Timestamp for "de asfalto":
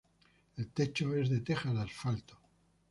1.75-2.35